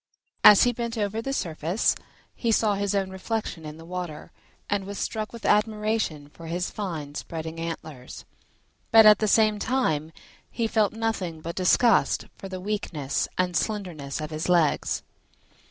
As 0.43 0.63
he 0.63 0.73
bent 0.73 0.97
over 0.97 1.21
the 1.21 1.31
surface 1.31 1.95
he 2.35 2.51
saw 2.51 2.73
his 2.73 2.95
own 2.95 3.11
reflection 3.11 3.67
in 3.67 3.77
the 3.77 3.85
water, 3.85 4.31
and 4.67 4.85
was 4.85 4.97
struck 4.97 5.31
with 5.31 5.45
admiration 5.45 6.29
for 6.29 6.47
his 6.47 6.71
fine 6.71 7.13
spreading 7.13 7.59
antlers, 7.59 8.25
but 8.89 9.05
at 9.05 9.19
the 9.19 9.27
same 9.27 9.59
time 9.59 10.11
he 10.49 10.65
felt 10.65 10.93
nothing 10.93 11.39
but 11.39 11.53
disgust 11.55 12.25
for 12.35 12.49
the 12.49 12.59
weakness 12.59 13.27
and 13.37 13.55
slenderness 13.55 14.19
of 14.19 14.31
his 14.31 14.49
legs. 14.49 15.03